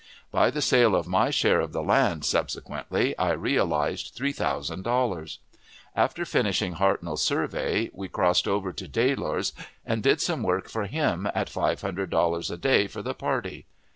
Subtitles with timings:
[0.31, 5.37] By the sale of my share of the land, subsequently, I realized three thousand dollars.
[5.95, 9.53] After finishing Hartnell's survey, we crossed over to Dailor's,
[9.85, 13.67] and did some work for him at five hundred dollars a day for the party.